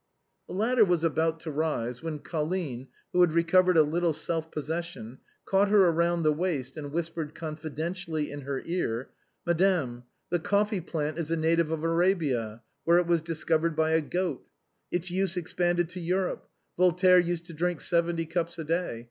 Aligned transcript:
The 0.47 0.55
latter 0.55 0.83
was 0.83 1.03
about 1.03 1.39
to 1.41 1.51
rise, 1.51 2.01
when 2.01 2.17
Colline, 2.17 2.87
who 3.13 3.21
had 3.21 3.33
recovered 3.33 3.77
a 3.77 3.83
little 3.83 4.13
self 4.13 4.49
possession, 4.51 5.19
caught 5.45 5.69
her 5.69 5.91
round 5.91 6.25
the 6.25 6.33
waist 6.33 6.75
and 6.75 6.91
whispered 6.91 7.35
confidentially 7.35 8.31
in 8.31 8.41
her 8.41 8.63
ear:" 8.65 9.11
Madame, 9.45 10.05
the 10.31 10.39
coffee 10.39 10.81
plant 10.81 11.19
is 11.19 11.29
a 11.29 11.37
native 11.37 11.69
of 11.69 11.83
Arabia, 11.83 12.63
where 12.83 12.97
it 12.97 13.05
was 13.05 13.21
discovered 13.21 13.75
by 13.75 13.91
a 13.91 14.01
goat. 14.01 14.43
Its 14.89 15.11
use 15.11 15.37
extended 15.37 15.87
to 15.89 15.99
Europe. 15.99 16.49
Voltaire 16.77 17.19
used 17.19 17.45
to 17.45 17.53
drink 17.53 17.79
seventy 17.79 18.25
cups 18.25 18.57
a 18.57 18.63
day. 18.63 18.99